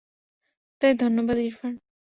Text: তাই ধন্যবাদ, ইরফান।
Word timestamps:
তাই 0.81 0.93
ধন্যবাদ, 0.93 1.37
ইরফান। 1.39 1.73